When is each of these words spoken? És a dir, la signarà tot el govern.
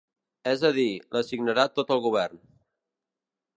És 0.51 0.63
a 0.69 0.71
dir, 0.77 0.85
la 1.17 1.21
signarà 1.27 1.67
tot 1.77 1.95
el 1.99 2.03
govern. 2.09 2.43